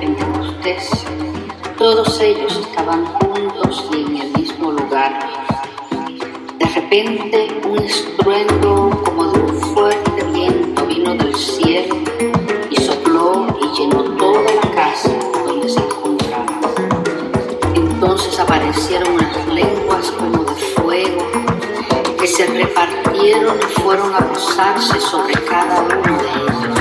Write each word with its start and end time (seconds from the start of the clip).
de 0.00 0.06
Pentecostés, 0.06 0.90
todos 1.78 2.20
ellos 2.20 2.58
estaban 2.68 3.04
juntos 3.06 3.88
y 3.92 4.02
en 4.02 4.16
el 4.16 4.32
mismo 4.32 4.72
lugar. 4.72 5.18
De 6.58 6.66
repente 6.66 7.60
un 7.64 7.78
estruendo 7.78 8.90
como 9.04 9.32
de 9.32 9.40
un 9.40 9.60
fuerte 9.74 10.24
viento 10.32 10.86
vino 10.86 11.14
del 11.14 11.34
cielo 11.34 11.96
y 12.70 12.76
sopló 12.76 13.46
y 13.62 13.78
llenó 13.78 14.02
toda 14.16 14.42
la 14.42 14.70
casa 14.74 15.10
donde 15.46 15.68
se 15.68 15.80
encontraban. 15.80 16.60
Entonces 17.74 18.38
aparecieron 18.38 19.14
unas 19.14 19.46
lenguas 19.48 20.10
como 20.12 20.44
de 20.44 20.54
fuego 20.54 21.26
que 22.18 22.26
se 22.26 22.46
repartieron 22.46 23.56
y 23.58 23.80
fueron 23.80 24.14
a 24.14 24.18
posarse 24.18 25.00
sobre 25.00 25.34
cada 25.44 25.82
uno 25.82 26.18
de 26.18 26.28
ellos 26.28 26.75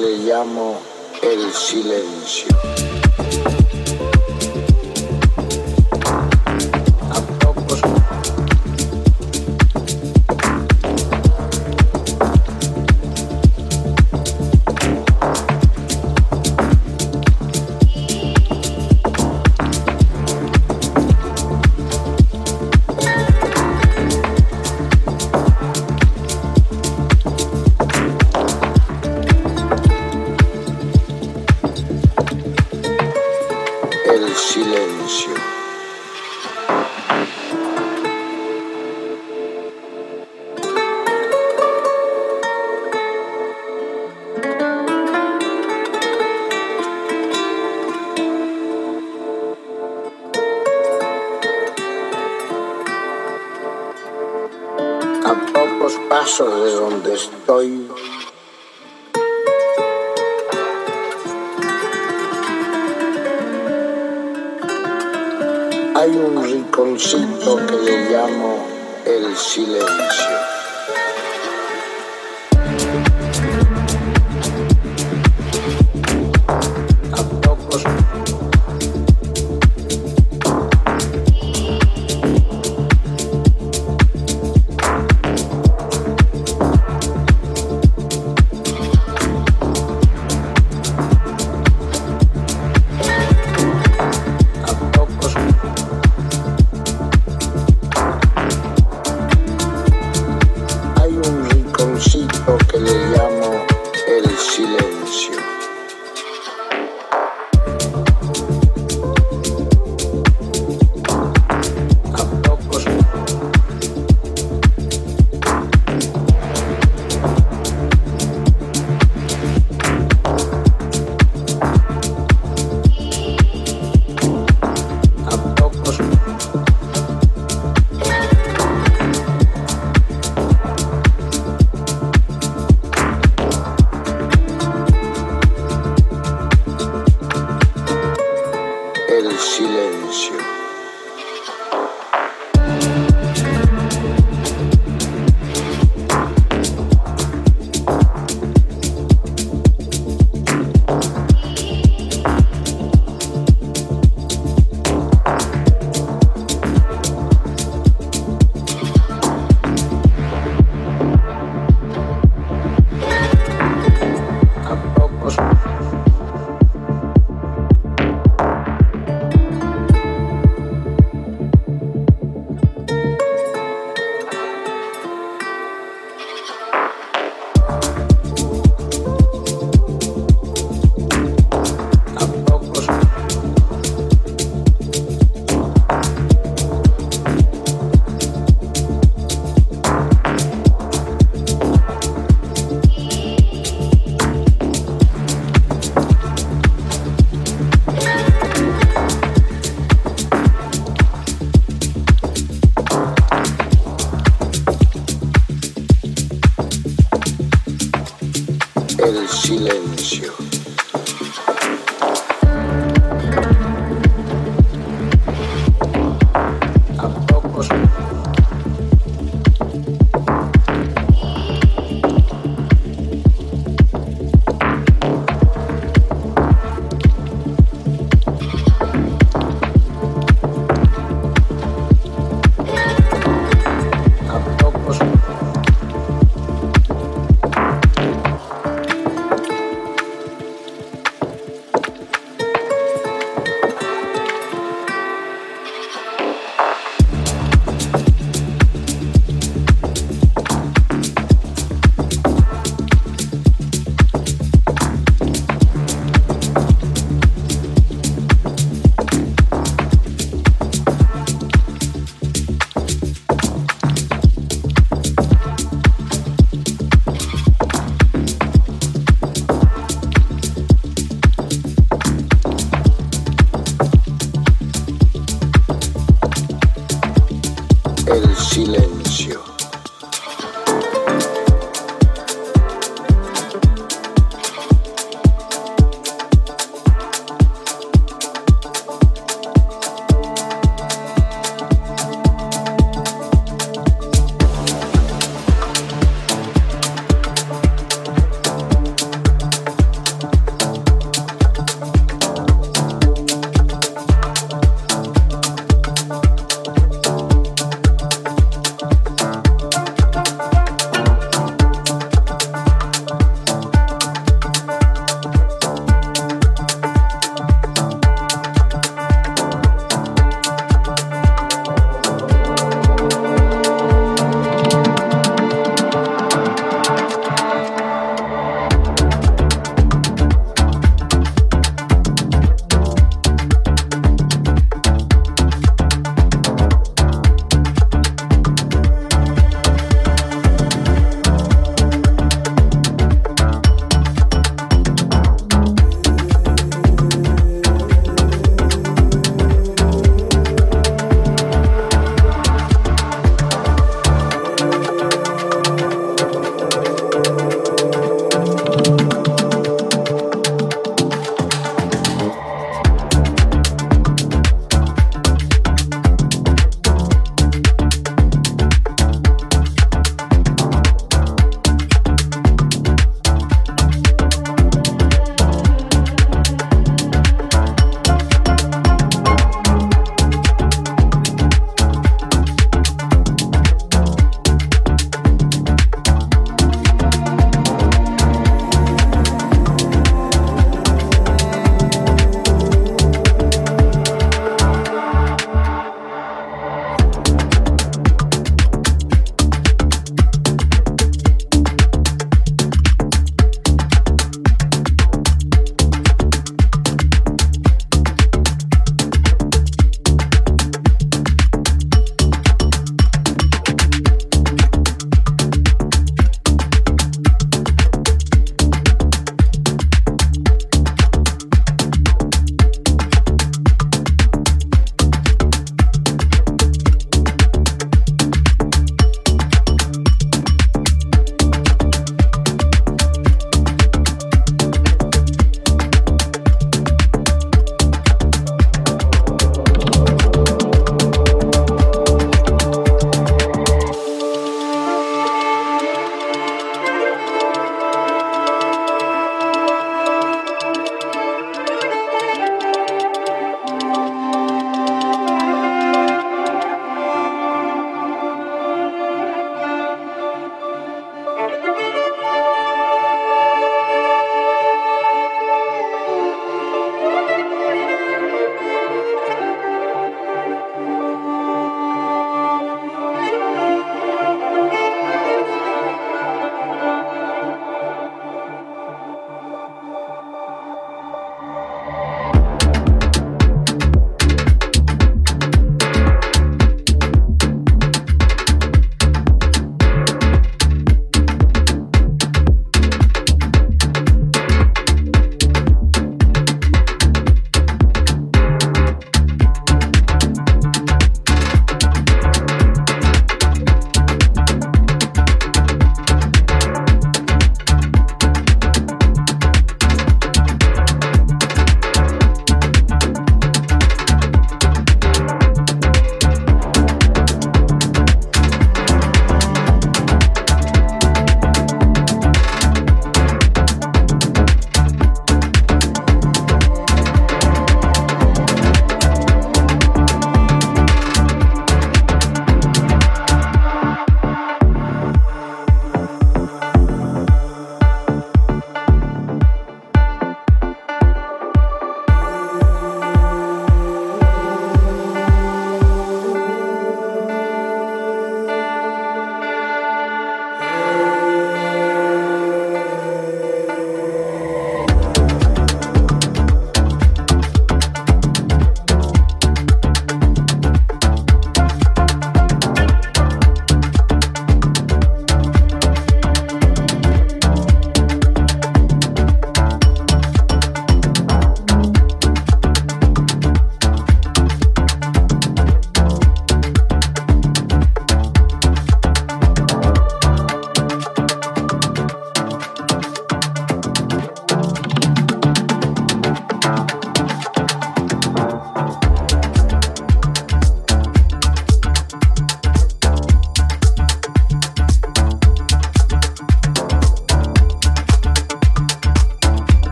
le 0.00 0.16
llamo 0.16 0.80
el 1.22 1.52
silencio. 1.52 2.46